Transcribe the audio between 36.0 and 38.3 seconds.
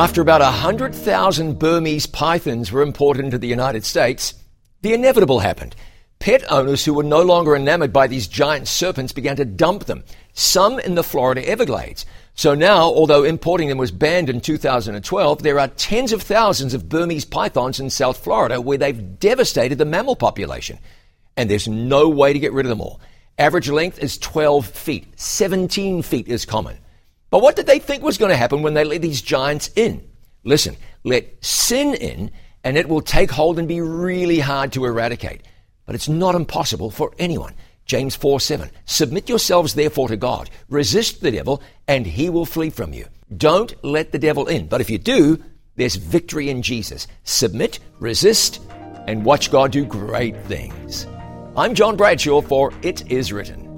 not impossible for anyone. James